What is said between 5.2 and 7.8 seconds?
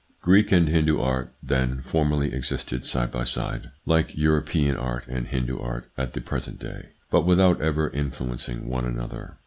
Hindu art at the present day, but without